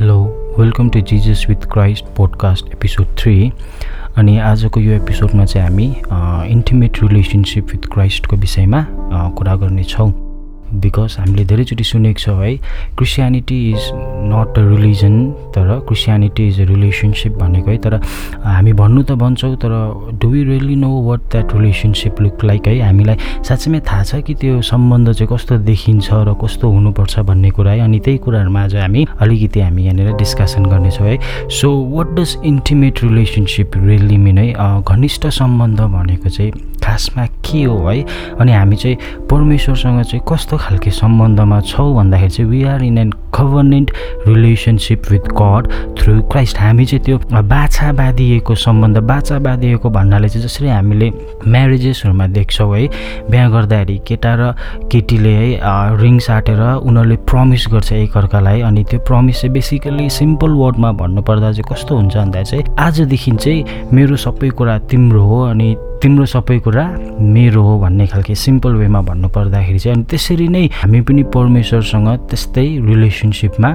[0.00, 0.16] Hello
[0.58, 3.52] welcome to Jesus with Christ podcast episode three
[4.16, 5.86] अनि आजको यो एपिसोडमा चाहिँ हामी
[6.52, 8.86] इन्टिमेट रिलेसनसिप विथ क्राइस्टको विषयमा
[9.38, 10.27] कुरा गर्नेछौँ।
[10.74, 12.56] बिकज हामीले धेरैचोटि सुनेको छौँ है
[12.98, 13.90] Christianity is
[14.32, 15.14] not a religion
[15.54, 17.94] तर क्रिस्चियनिटी इज अ रिलेसनसिप भनेको है तर
[18.44, 19.72] हामी भन्नु त भन्छौँ तर
[20.20, 22.78] do we really know what that relationship look like है?
[22.80, 27.72] हामीलाई साँच्चैमै थाहा छ कि त्यो सम्बन्ध चाहिँ कस्तो देखिन्छ र कस्तो हुनुपर्छ भन्ने कुरा
[27.72, 31.18] है अनि त्यही कुराहरूमा आज हामी अलिकति हामी यहाँनिर डिस्कसन गर्नेछौँ है।
[31.50, 34.52] So what does intimate relationship really mean है?
[34.82, 36.52] घनिष्ठ सम्बन्ध भनेको चाहिँ
[36.88, 38.00] खासमा के हो है?
[38.40, 38.96] अनि हामी चाहिँ
[39.30, 43.90] परमेश्वरसँग चाहिँ कस्तो खालके सम्बन्धमा छौँ भन्दाखेरि चाहिँ we are in an covenant
[44.28, 47.18] relationship with God through Christ हामी चाहिँ त्यो
[47.52, 51.10] बाछा बाँधिएको सम्बन्ध बाछा बाँधिएको भन्नाले चाहिँ जसरी हामीले
[51.46, 52.86] म्यारेजेसहरूमा देख्छौँ है
[53.30, 54.52] बिहा गर्दाखेरि केटा र
[54.92, 60.50] केटीले है अ, रिङ साटेर उनीहरूले प्रमिस गर्छ एकअर्कालाई। अनि त्यो प्रमिस चाहिँ बेसिकली सिम्पल
[60.62, 65.76] वर्डमा भन्नुपर्दा चाहिँ कस्तो हुन्छ भन्दा चाहिँ आजदेखि चाहिँ मेरो सबै कुरा तिम्रो हो अनि
[66.02, 71.00] तिम्रो सबै कुरा मेरो हो भन्ने खालके सिम्पल वेमा भन्नुपर्दाखेरि चाहिँ अनि त्यसरी नै हामी
[71.00, 73.74] पनि परमेश्वरसँग त्यस्तै रिलेसनसिपमा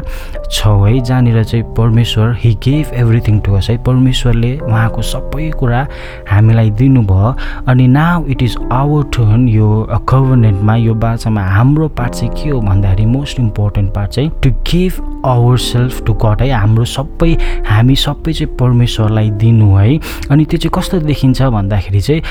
[0.51, 5.85] छौँ है। जहाँनिर चाहिँ परमेश्वर he gave everything to us है। परमेश्वरले उहाँको सबै कुरा
[6.31, 7.35] हामीलाई दिनुभयो
[7.67, 9.69] अनि now it is our turn यो
[10.09, 15.21] गभर्नेन्टमा यो बाचामा हाम्रो पार्ट चाहिँ के हो भन्दाखेरि मोस्ट इम्पोर्टेन्ट पार्ट चाहिँ to give
[15.25, 17.31] our self to God है। हाम्रो सबै
[17.67, 19.97] हामी सबै चाहिँ परमेश्वरलाई दिनु है।
[20.31, 22.21] अनि त्यो चाहिँ कस्तो देखिन्छ भन्दाखेरि चाहिँ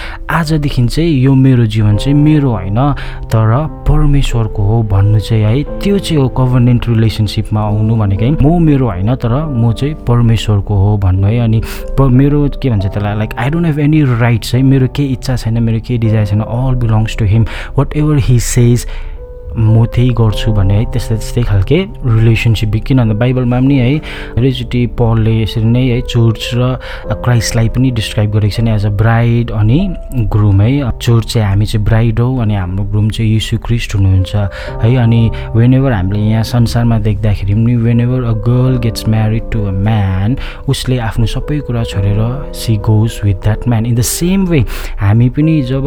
[0.63, 2.79] आजदेखि चाहिँ यो मेरो जीवन चाहिँ मेरो होइन।
[3.27, 3.51] तर
[3.83, 9.15] परमेश्वरको हो भन्नु चाहिँ है त्यो चाहिँ हो गभर्नेन्ट रिलेसनसिपमा आउनु भनेको म मेरो होइन
[9.19, 11.63] तर म चाहिँ परमेश्वरको हो भन्नु है। अनि
[11.99, 15.63] मेरो के भन्छ त्यसलाई like I don't have any rights है। मेरो केही इच्छा छैन
[15.63, 17.47] मेरो केही डिजायर छैन all belongs to him
[17.97, 18.87] whatever he says
[19.57, 23.91] म त्यही गर्छु भने है त्यस्तै त्यस्तै खालके रिलेसनसिप किनभने बाइबलमा पनि है
[24.37, 26.79] धेरैचोटि पलले यसरी नै है चर्च र
[27.25, 29.81] क्राइस्टलाई पनि डिस्क्राइब गरेको छ नि एज अ ब्राइड अनि
[30.33, 30.71] ग्रुम है।
[31.03, 34.35] चर्च चाहिँ हामी चाहिँ ब्राइड हौ अनि हाम्रो ग्रुम चाहिँ यीशु क्रिस्ट हुनुहुन्छ
[34.83, 35.23] है। अनि
[35.57, 40.37] वेन एभर हामीले यहाँ संसारमा देख्दाखेरि पनि whenever a girl gets married to a man
[40.69, 42.21] उसले आफ्नो सबै कुरा छोडेर
[42.55, 44.61] she goes with that man in the same way
[45.01, 45.87] हामी पनि जब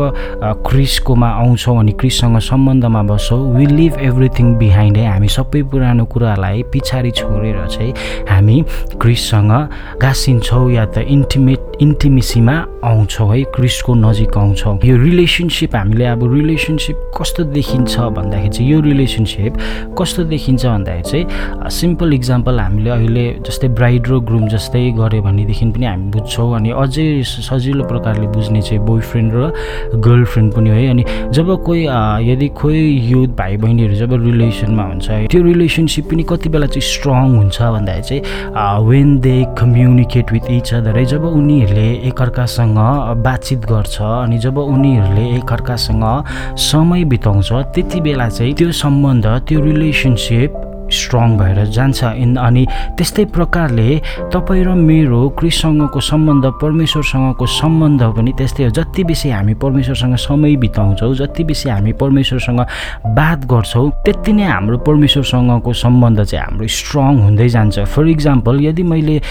[0.67, 6.63] क्रिसकोमा आउँछौँ अनि क्रिससँग सम्बन्धमा बस्छौँ वी लिभ एभ्रिथिङ बिहाइन्ड है हामी सबै पुरानो कुरालाई
[6.73, 7.93] पछाडि छोडेर चाहिँ
[8.29, 8.61] हामी
[9.01, 9.51] क्रिससँग
[10.01, 12.55] गाँसिन्छौँ या त इन्टिमेट इन्टिमेसीमा
[12.85, 13.43] आउँछौँ है?
[13.55, 19.53] क्रिसको नजिक आउँछौँ। यो रिलेसनसिप हामीले अब रिलेसनसिप कस्तो देखिन्छ भन्दाखेरि चाहिँ यो रिलेसनसिप
[19.99, 25.65] कस्तो देखिन्छ भन्दाखेरि चाहिँ सिम्पल इक्जाम्पल हामीले अहिले जस्तै ब्राइड र ग्रुम जस्तै गऱ्यो भनेदेखि
[25.75, 31.03] पनि हामी बुझ्छौँ अनि अझै सजिलो प्रकारले बुझ्ने चाहिँ बोयफ्रेन्ड र गर्लफ्रेन्ड पनि हो अनि
[31.35, 31.83] जब कोही
[32.31, 36.81] यदि कोही युथ भाइ बहिनीहरू जब रिलेसनमा हुन्छ है, त्यो रिलेसनसिप पनि कति बेला चाहिँ
[36.81, 42.77] स्ट्रङ हुन्छ भन्दाखेरि चाहिँ when they communicate with each other है जब उनीहरूले एकअर्कासँग
[43.21, 46.03] बातचित गर्छ अनि जब उनीहरूले एकअर्कासँग
[46.57, 52.65] समय बिताउँछ त्यति बेला चाहिँ त्यो सम्बन्ध त्यो रिलेसनसिप स्ट्रङ भएर जान्छ। इन अनि
[52.97, 53.87] त्यस्तै प्रकारले
[54.33, 60.55] तपाईँ र मेरो क्रिससँगको सम्बन्ध परमेश्वरसँगको सम्बन्ध पनि त्यस्तै हो। जति बेसी हामी परमेश्वरसँग समय
[60.55, 62.59] बिताउँछौँ जति बेसी हामी परमेश्वरसँग
[63.15, 68.83] बात गर्छौँ त्यति नै हाम्रो परमेश्वरसँगको सम्बन्ध चाहिँ हाम्रो स्ट्रङ हुँदै जान्छ। फर इक्जाम्पल यदि
[68.83, 69.21] मैले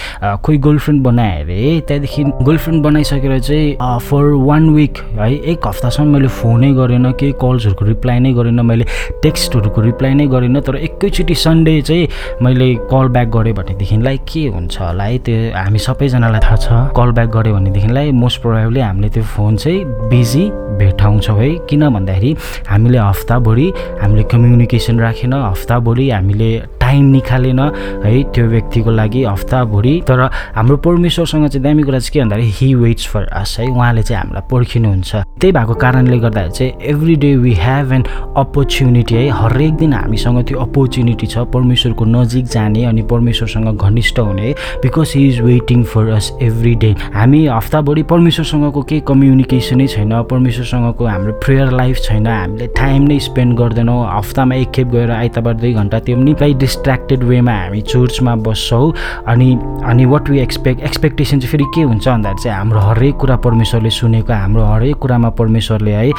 [0.43, 6.27] कोही गर्लफ्रेन्ड बनाएँ अरे त्यहाँदेखि गर्लफ्रेन्ड बनाइसकेर चाहिँ फर वान विक है एक हप्तासम्म मैले
[6.27, 8.85] फोनै गरेन केही कल्सहरूको रिप्लाई नै गरेन मैले
[9.23, 12.07] टेक्स्टहरूको रिप्लाई नै गरेन तर एकैचोटि सन्डे चाहिँ
[12.41, 15.17] मैले कल ब्याक गरेँ भनेदेखिलाई के हुन्छ होला है?
[15.25, 16.67] त्यो हामी सबैजनालाई थाहा छ।
[16.97, 20.43] कल ब्याक गऱ्यो भनेदेखिलाई मोस्ट प्रोभाबली हामीले त्यो फोन चाहिँ बिजी
[20.79, 22.35] भेटाउँछौँ है। किन भन्दाखेरि
[22.69, 23.67] हामीले हप्ताभरि
[24.01, 26.49] हामीले कम्युनिकेसन राखेन हप्ताभरि हामीले
[26.85, 27.59] टाइम निकालेन
[28.05, 30.19] है त्यो व्यक्तिको लागि हप्ताभरि। तर
[30.55, 34.21] हाम्रो परमेश्वरसँग चाहिँ दामी कुरा चाहिँ के भन्दाखेरि हि वेट्स फर अस है। उहाँले चाहिँ
[34.21, 38.03] हामीलाई पर्खिनुहुन्छ। त्यही भएको कारणले गर्दाखेरि चाहिँ every day we have an
[38.37, 44.53] opportunity है। हरेक दिन हामीसँग त्यो अपर्च्युनिटी छ परमेश्वरको नजिक जाने अनि परमेश्वरसँग घनिष्ठ हुने
[44.83, 51.05] because he is waiting for us every day हामी हप्ताभरि परमेश्वरसँगको केही कम्युनिकेसनै छैन परमेश्वरसँगको
[51.05, 55.99] हाम्रो प्रेयर लाइफ छैन। हामीले टाइम नै स्पेन्ड गर्दैनौँ। हप्तामा एकखेप गएर आइतबार दुई घन्टा
[55.99, 58.91] त्यो पनि कहीँ डिस्ट्र्याक्टेड वेमा हामी चर्चमा बस्छौँ।
[59.27, 59.49] अनि
[59.85, 63.89] अनि वाट वी एक्सपेक्ट एक्सपेक्टेसन चाहिँ फेरि के हुन्छ भन्दाखेरि चाहिँ हाम्रो हरेक कुरा परमेश्वरले
[63.89, 66.09] सुनेको हाम्रो हरेक कुरामा परमेश्वरले है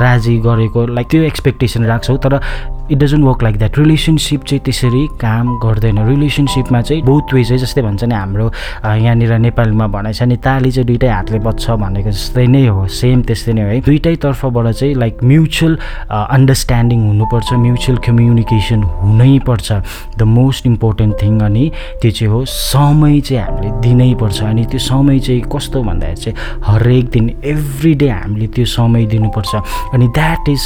[0.00, 2.40] राजी गरेको लाइक त्यो एक्सपेक्टेसन राख्छौँ। तर
[2.90, 7.60] it doesn't work like that relationship चाहिँ त्यसरी काम गर्दैन। रिलेसनसिपमा चाहिँ बहुत वे चाहिँ
[7.62, 8.50] जस्तै भन्छ नि हाम्रो
[8.84, 13.22] यहाँनिर नेपालीमा भनाइ छ नि ताली चाहिँ दुइटै हातले बज्छ भनेको जस्तै नै हो। सेम
[13.22, 15.78] त्यस्तै नै हो है। दुइटै तर्फबाट चाहिँ लाइक म्युचुअल
[16.10, 19.72] अन्डरस्ट्यान्डिङ हुनुपर्छ। म्युचुअल कम्युनिकेसन हुनैपर्छ
[20.18, 21.70] द मोस्ट इम्पोर्टेन्ट थिङ अनि
[22.02, 27.10] त्यो चाहिँ हो समय चाहिँ हामीले दिनैपर्छ अनि त्यो समय चाहिँ कस्तो भन्दाखेरि चाहिँ हरेक
[27.10, 29.54] दिन एभ्री डे हामीले त्यो समय दिनुपर्छ।
[29.94, 30.62] अनि that is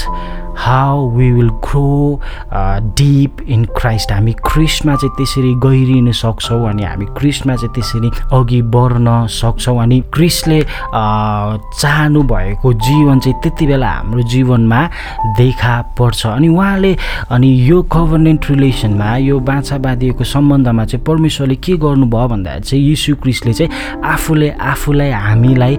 [0.57, 2.21] how we will grow
[3.01, 8.61] deep in Christ हामी क्रिस्टमा चाहिँ त्यसरी गहिरिन सक्छौँ अनि हामी क्रिस्टमा चाहिँ त्यसरी अघि
[8.75, 14.81] बढ्न सक्छौँ अनि क्रिस्टले चाहनु भएको जीवन चाहिँ त्यति बेला हाम्रो जीवनमा
[15.39, 16.97] देखा पर्छ। अनि उहाँले
[17.31, 23.15] अनि यो गभर्नेन्ट रिलेसनमा यो बाछा बाँधिएको सम्बन्धमा चाहिँ परमेश्वरले के गर्नुभयो भन्दाखेरि चाहिँ यीशु
[23.23, 25.79] क्रिस्टले चाहिँ आफूले आफूलाई हामीलाई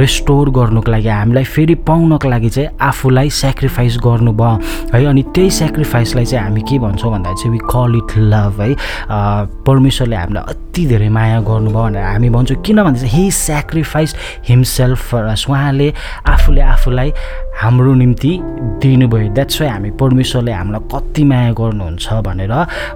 [0.00, 6.24] रेस्टोर गर्नुको लागि हामीलाई फेरि पाउनको लागि चाहिँ आफूलाई सेक्रिफाइस गर्नुभयो। है अनि त्यही सेक्रिफाइसलाई
[6.24, 8.74] चाहिँ हामी के भन्छौँ भन्दा चाहिँ वी कल इट लभ है।
[9.66, 14.14] परमेश्वरले हामीलाई अति धेरै माया गर्नुभयो भनेर हामी भन्छौँ। किन भन्दा चाहिँ हि सेक्रिफाइस
[14.48, 15.92] हिमसेल्फ उहाँले
[16.26, 17.10] आफूले आफूलाई
[17.60, 18.38] हाम्रो निम्ति
[18.82, 22.52] दिनुभयो द्याट्स वाइ हामी परमेश्वरले हामीलाई कति माया गर्नुहुन्छ भनेर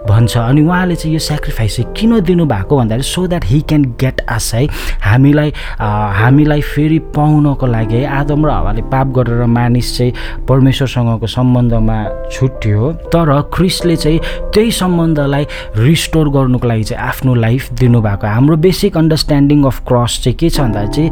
[0.09, 4.21] भन्छ। अनि उहाँले चाहिँ यो सेक्रिफाइस चाहिँ किन दिनुभएको भन्दाखेरि so that he can get
[4.29, 4.67] us है।
[5.03, 10.13] हामीलाई हामीलाई फेरि पाउनको लागि है आदम र हावाले पाप गरेर मानिस चाहिँ
[10.49, 11.99] परमेश्वरसँगको सम्बन्धमा
[12.33, 14.19] छुट्यो। तर क्रिसले चाहिँ
[14.55, 15.47] त्यही सम्बन्धलाई
[15.77, 20.61] रिस्टोर गर्नुको लागि चाहिँ आफ्नो लाइफ दिनुभएको। हाम्रो बेसिक अन्डरस्ट्यान्डिङ अफ क्रस चाहिँ के छ
[20.61, 21.11] भन्दा चाहिँ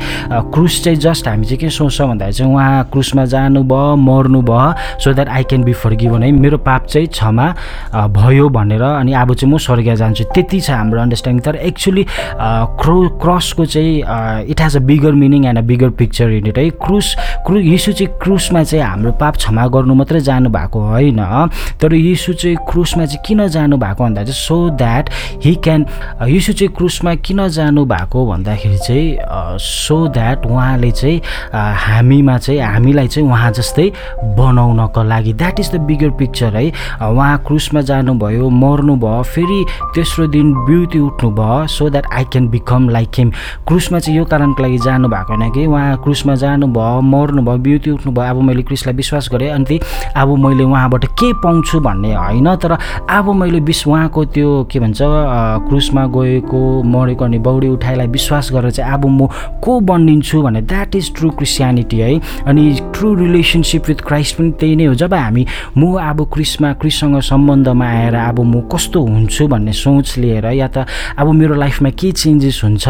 [0.52, 5.28] क्रुस चाहिँ जस्ट हामी चाहिँ के सोच्छौँ भन्दाखेरि चाहिँ उहाँ क्रुसमा जानुभयो मर्नुभयो so that
[5.28, 7.46] I can be forgiven है। मेरो पाप चाहिँ क्षमा
[8.16, 12.04] भयो भनेर अनि अब चाहिँ म स्वर्गीय जान्छु। त्यति छ हाम्रो अन्डरस्ट्यान्डिङ तर एक्चुली
[12.80, 16.68] क्रो क्रसको चाहिँ it has a bigger meaning and a bigger picture in it है।
[16.84, 17.14] क्रुस
[17.46, 21.20] क्रु यीशु चाहिँ क्रुसमा चाहिँ हाम्रो पाप क्षमा गर्नु मात्रै जानु भएको होइन।
[21.80, 25.10] तर यीशु चाहिँ क्रुसमा चाहिँ किन जानु भएको भन्दा चाहिँ सो द्याट
[25.44, 25.86] हि क्यान
[26.28, 31.20] यीशु चाहिँ क्रुसमा किन जानु भएको भन्दाखेरि चाहिँ सो द्याट उहाँले चाहिँ
[31.86, 33.90] हामीमा चाहिँ हामीलाई चाहिँ उहाँ जस्तै
[34.38, 36.68] बनाउनको लागि। That is the bigger picture है।
[37.02, 39.64] उहाँ क्रुसमा जानुभयो मर्नुभयो फेरि
[39.94, 43.30] तेस्रो दिन ब्युटी उठ्नुभयो so that I can become like him
[43.68, 48.30] क्रुसमा चाहिँ यो कारणको लागि जानु भएको होइन कि उहाँ क्रुसमा जानुभयो मर्नुभयो ब्युटी उठ्नुभयो
[48.30, 49.80] अब मैले क्रिसलाई विश्वास गरेँ अनि
[50.16, 52.72] अब मैले उहाँबाट के पाउँछु भन्ने होइन तर
[53.10, 54.98] अब मैले विश्व उहाँको त्यो के भन्छ
[55.68, 59.26] क्रुसमा गएको मरेको अनि बौडी उठाइलाई विश्वास गरेर चाहिँ अब म
[59.64, 62.14] को बनिन्छु भने द्याट इज ट्रु क्रिस्टियानिटी है।
[62.46, 62.64] अनि
[62.94, 65.46] ट्रु रिलेसनसिप विथ क्राइस्ट पनि त्यही नै हो। जब हामी
[65.76, 70.86] म अब क्रिसमा क्रिससँग सम्बन्धमा आएर अब म कस्तो हुन्छु भन्ने सोच लिएर या त
[71.18, 72.88] अब मेरो लाइफमा के चेन्जेस हुन्छ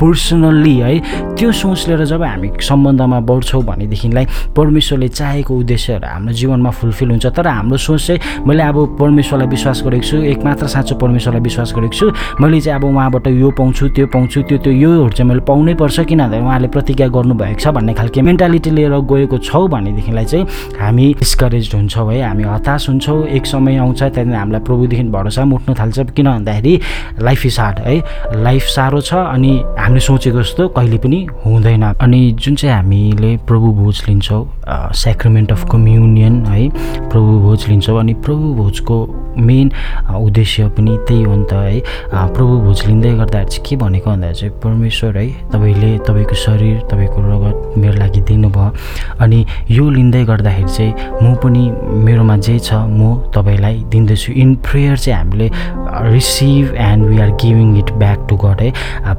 [0.00, 0.98] पर्सनल्ली है
[1.36, 4.26] त्यो सोच लिएर जब हामी सम्बन्धमा बढ्छौँ भनेदेखिलाई
[4.56, 9.82] परमेश्वरले चाहेको उद्देश्यहरू हाम्रो जीवनमा फुलफिल हुन्छ। तर हाम्रो सोच चाहिँ मैले अब परमेश्वरलाई विश्वास
[9.86, 12.06] गरेको छु एक मात्र साँचो परमेश्वरलाई विश्वास गरेको छु।
[12.40, 16.00] मैले चाहिँ अब उहाँबाट यो पाउँछु त्यो पाउँछु त्यो त्यो योहरू चाहिँ मैले पाउनै पर्छ
[16.08, 20.46] किन भन्दा उहाँले प्रतिज्ञा गर्नुभएको छ भन्ने खालको मेन्टालिटी लिएर गएको छौँ भनेदेखिलाई चाहिँ
[20.80, 25.74] हामी डिस्करेज हुन्छौँ है। हामी हताश हुन्छौँ एक समय आउँछ त्यहाँदेखि हामीलाई प्रभुदेखि भरोसा उठ्नु
[25.80, 26.74] थाल्छ। किन भन्दाखेरि
[27.22, 27.96] लाइफ इज हार्ड है।
[28.42, 29.52] लाइफ साह्रो छ अनि
[29.90, 34.42] हामीले सोचेको जस्तो कहिले पनि हुँदैन। अनि जुन चाहिँ हामीले प्रभु भोज लिन्छौँ
[34.94, 36.62] सेक्रिमेन्ट अफ कम्युनियन है
[37.10, 38.96] प्रभु भोज लिन्छौँ अनि प्रभु भोजको
[39.42, 39.70] मेन
[40.14, 41.80] उद्देश्य पनि त्यही हो नि त है।
[42.30, 47.18] प्रभु भोज लिँदै गर्दाखेरि चाहिँ के भनेको भन्दा चाहिँ परमेश्वर है तपाईँले तपाईँको शरीर तपाईँको
[47.26, 48.70] रगत मेरो लागि दिनुभयो।
[49.18, 51.62] अनि यो लिँदै गर्दाखेरि चाहिँ म पनि
[52.06, 55.50] मेरोमा जे छ म तपाईँलाई दिँदैछु। इन प्रेयर चाहिँ हामीले
[56.10, 58.70] receive and we are giving it back to God है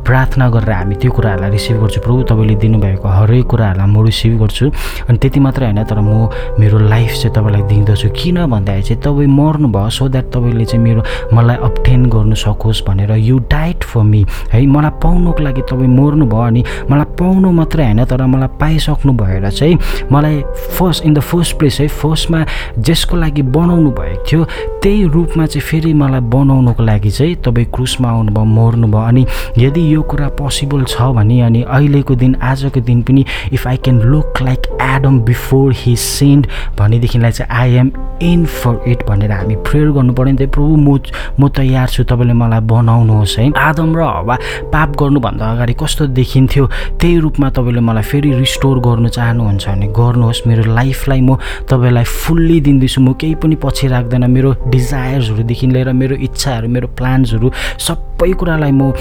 [0.07, 4.71] प्रार्थना गरेर हामी त्यो कुराहरूलाई रिसिभ गर्छु। प्रभु तपाईँले दिनुभएको हरेक कुराहरूलाई म रिसिभ गर्छु।
[5.09, 9.27] अनि त्यति मात्रै होइन तर म मेरो लाइफ चाहिँ तपाईँलाई दिँदछु। किन भन्दाखेरि चाहिँ तपाईँ
[9.27, 11.01] मर्नुभयो सो द्याट तपाईँले चाहिँ मेरो
[11.33, 16.41] मलाई अप्टेन गर्नु सकोस् भनेर यु डाइट फर मी है मलाई पाउनुको लागि तपाईँ मर्नुभयो
[16.41, 19.77] अनि मलाई पाउनु मात्रै होइन तर मलाई पाइसक्नु भएर चाहिँ
[20.11, 20.41] मलाई
[20.77, 22.45] first in the first place है फर्स्टमा
[22.79, 24.43] जसको लागि बनाउनु भएको थियो
[24.81, 26.19] त्यही रूपमा चाहिँ फेरि मलाई
[26.61, 29.25] बनाउनुको लागि चाहिँ तपाईँ क्रुसमा आउनुभयो मर्नुभयो अनि
[29.57, 34.01] यदि यो कुरा पोसिबल छ भने अनि अहिलेको दिन आजको दिन पनि if I can
[34.01, 37.91] look like Adam before he send भनेदेखिलाई चाहिँ I am
[38.21, 40.99] in for it भनेर हामी प्रेयर गर्नु पऱ्यो नि त। प्रभु म
[41.39, 44.35] म तयार छु तपाईँले मलाई बनाउनुहोस् है। आदम र हवा
[44.69, 46.65] पाप गर्नुभन्दा अगाडि कस्तो देखिन्थ्यो
[47.01, 52.59] त्यही रूपमा तपाईँले मलाई फेरि रिस्टोर गर्नु चाहनुहुन्छ भने गर्नुहोस्। मेरो लाइफलाई म तपाईँलाई फुल्ली
[52.61, 58.31] दिँदैछु। म केही पनि पछि राख्दैन। मेरो डिजायर्सहरूदेखि लिएर मेरो इच्छा इच्छाहरू मेरो प्लान्सहरू सबै
[58.39, 58.91] कुरालाई म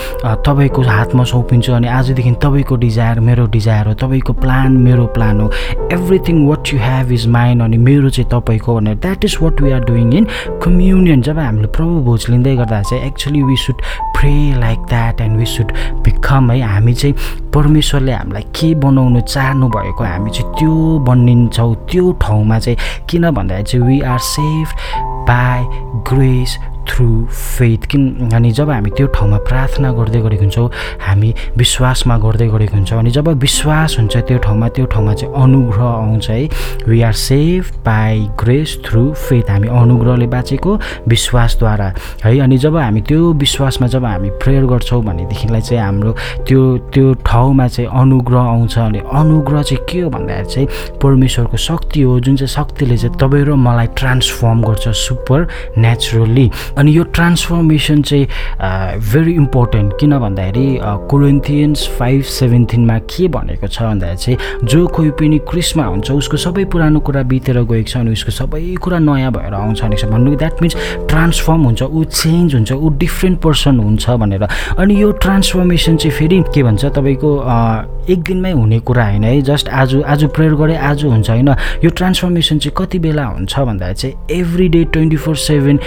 [0.46, 5.50] तपाईँको हातमा सौँपिन्छु अनि आजदेखि तपाईँको डिजायर मेरो डिजायर हो तपाईँको प्लान मेरो प्लान हो।
[5.92, 9.72] Everything what you have is mine अनि मेरो चाहिँ तपाईँको भनेर। That is what we
[9.72, 10.26] are doing in
[10.62, 13.82] communion जब हामीले प्रभु भोज लिँदै गर्दा चाहिँ actually we should
[14.16, 15.72] pray like that and we should
[16.06, 17.14] become है हामी चाहिँ
[17.54, 22.78] परमेश्वरले हामीलाई के बनाउनु चाहनु भएको हामी चाहिँ त्यो बनिन्छौँ त्यो ठाउँमा चाहिँ।
[23.10, 24.74] किन भन्दाखेरि चाहिँ we are saved
[25.28, 25.60] by
[26.10, 26.56] grace
[26.88, 30.68] through faith किन अनि जब हामी त्यो ठाउँमा प्रार्थना गर्दै गरेको हुन्छौँ
[31.06, 35.84] हामी विश्वासमा गर्दै गरेको हुन्छौँ अनि जब विश्वास हुन्छ त्यो ठाउँमा त्यो ठाउँमा चाहिँ अनुग्रह
[35.84, 36.48] आउँछ है।
[36.88, 41.92] We are saved by grace through faith हामी अनुग्रहले बाँचेको विश्वासद्वारा
[42.24, 46.12] है। अनि जब हामी त्यो विश्वासमा जब हामी प्रेयर गर्छौँ भनेदेखिलाई चाहिँ हाम्रो
[46.48, 46.62] त्यो
[46.94, 50.68] त्यो ठाउँमा चाहिँ अनुग्रह आउँछ। अनि अनुग्रह चाहिँ के हो भन्दाखेरि चाहिँ
[51.02, 55.46] परमेश्वरको शक्ति हो। जुन चाहिँ शक्तिले चाहिँ तपाईँ र मलाई ट्रान्सफर्म गर्छ सुपर
[55.78, 58.26] नेचुरली। अनि यो ट्रान्सफर्मेसन चाहिँ
[59.12, 60.78] भेरी इम्पोर्टेन्ट किन भन्दाखेरि
[61.10, 66.64] कोरिन्थियन्स फाइभ सेभेन्टिनमा के भनेको छ भन्दाखेरि चाहिँ जो कोही पनि क्रिसमा हुन्छ उसको सबै
[66.72, 70.36] पुरानो कुरा बितेर गएको छ अनि उसको सबै कुरा नयाँ भएर आउँछ भनेको छ। भन्नु
[70.36, 70.76] द्याट मिन्स
[71.08, 74.42] ट्रान्सफर्म हुन्छ ऊ चेन्ज हुन्छ ऊ डिफ्रेन्ट पर्सन हुन्छ भनेर।
[74.78, 77.30] अनि यो ट्रान्सफर्मेसन चाहिँ फेरि के भन्छ तपाईँको
[78.10, 81.48] एक दिनमै हुने कुरा होइन है। जस्ट आज आज प्रेयर गरेँ आज हुन्छ होइन।
[81.84, 85.78] यो ट्रान्सफर्मेसन चाहिँ कति बेला हुन्छ भन्दाखेरि चाहिँ every day twenty four seven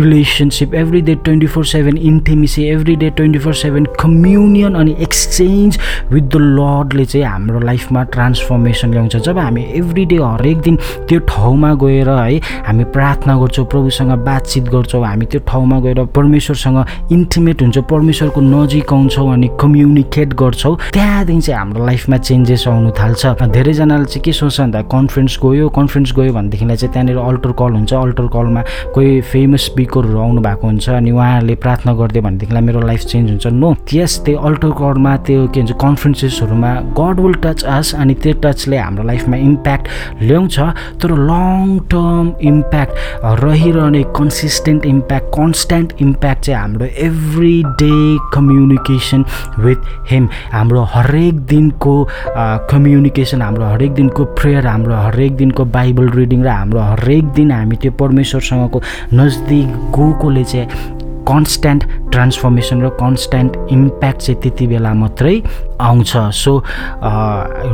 [0.00, 5.78] relationship every day twenty four seven intimacy every day twenty four seven communion अनि एक्सचेन्ज
[6.12, 10.76] विथ द लर्डले चाहिँ हाम्रो लाइफमा ट्रान्सफर्मेसन ल्याउँछ। जब हामी एभ्री डे हरेक दिन
[11.08, 17.12] त्यो ठाउँमा गएर है हामी प्रार्थना गर्छौँ प्रभुसँग बातचित गर्छौँ हामी त्यो ठाउँमा गएर परमेश्वरसँग
[17.12, 23.26] इन्टिमेट हुन्छौँ परमेश्वरको नजिक आउँछौँ अनि कम्युनिकेट गर्छौँ त्यहाँदेखि चाहिँ हाम्रो लाइफमा चेन्जेस आउनु थाल्छ।
[23.50, 27.92] धेरैजनाले चाहिँ के सोच्छ भन्दा कन्फरेन्स गयो कन्फरेन्स गयो भनेदेखिलाई चाहिँ त्यहाँनिर अल्टर कल हुन्छ।
[27.94, 28.62] अल्टर कलमा
[28.94, 33.46] कोही फेमस स्पिकरहरू आउनु भएको हुन्छ अनि उहाँहरूले प्रार्थना गरिदियो भनेदेखिलाई मेरो लाइफ चेन्ज हुन्छ।
[33.52, 38.32] नो यस त्यो अल्टर कलमा त्यो के भन्छ कन्फरेन्सेसहरूमा गड विल टच अस अनि त्यो
[38.44, 39.88] टचले हाम्रो लाइफमा इम्प्याक्ट
[40.22, 40.58] ल्याउँछ।
[41.02, 42.92] तर लङ टर्म इम्प्याक्ट
[43.42, 47.92] रहिरहने कन्सिस्टेन्ट इम्प्याक्ट कन्सट्यान्ट इम्प्याक्ट चाहिँ हाम्रो every day
[48.34, 49.24] communication
[49.58, 51.96] with him हाम्रो हरेक दिनको
[52.70, 57.76] कम्युनिकेसन हाम्रो हरेक दिनको प्रेयर हाम्रो हरेक दिनको बाइबल रिडिङ र हाम्रो हरेक दिन हामी
[57.82, 58.82] त्यो परमेश्वरसँगको
[59.14, 60.68] नजदिक गएकोले चाहिँ
[61.28, 65.36] कन्सट्यान्ट ट्रान्सफर्मेसन र कन्सट्यान्ट इम्प्याक्ट चाहिँ त्यति बेला मात्रै
[65.80, 66.52] आउँछ। सो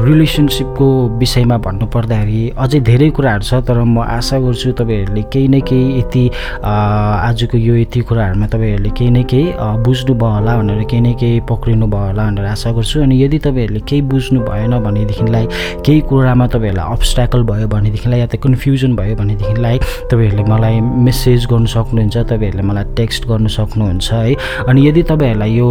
[0.06, 0.86] रिलेसनसिपको
[1.18, 6.24] विषयमा भन्नुपर्दाखेरि अझै धेरै कुराहरू छ तर म आशा गर्छु तपाईँहरूले केही न केही यति
[6.62, 9.44] आजको यो यति कुराहरूमा तपाईँहरूले केही न केही
[9.82, 13.80] बुझ्नुभयो होला भनेर केही न केही पक्रिनु भयो होला भनेर आशा गर्छु। अनि यदि तपाईँहरूले
[13.88, 15.46] केही बुझ्नु भएन भनेदेखिलाई
[15.86, 19.78] केही कुरामा तपाईँहरूलाई अब्सट्याकल भयो भनेदेखिलाई या त कन्फ्युजन भयो भनेदेखिलाई
[20.12, 25.68] तपाईँहरूले मलाई मेसेज गर्नु सक्नुहुन्छ तपाईँहरूले मलाई टेक्स्ट गर्नु सक्नुहुन्छ है। अनि यदि तपाईँहरूलाई यो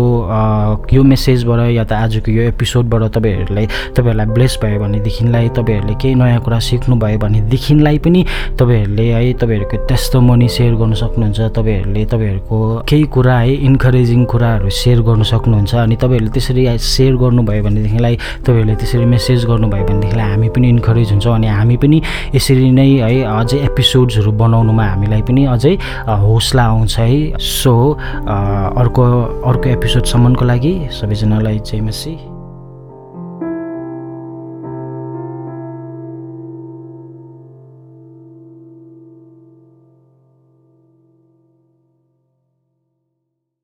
[0.94, 6.42] यो मेसेजबाट या त आजको यो एपिसोडबाट तपाईँहरूलाई तपाईँहरूलाई ब्लेस भयो भनेदेखिलाई तपाईँहरूले केही नयाँ
[6.46, 8.22] कुरा सिक्नुभयो भनेदेखिलाई पनि
[8.60, 12.58] तपाईँहरूले है तपाईँहरूको त्यस्तो मनी सेयर गर्नु सक्नुहुन्छ तपाईँहरूले तपाईँहरूको
[12.90, 18.76] केही कुरा है इन्करेजिङ कुराहरू सेयर गर्नु सक्नुहुन्छ। अनि तपाईँहरूले त्यसरी सेयर गर्नुभयो भनेदेखिलाई तपाईँहरूले
[18.76, 21.98] त्यसरी मेसेज गर्नुभयो भनेदेखिलाई हामी पनि इन्करेज हुन्छौँ। अनि हामी पनि
[22.36, 25.74] यसरी नै है अझै एपिसोड्सहरू बनाउनुमा हामीलाई पनि अझै
[26.08, 27.76] हौसला आउँछ है। सो
[28.46, 29.04] अर्को
[29.50, 32.16] अर्को एपिसोडसम्मको लागि सबैजनालाई जय मसी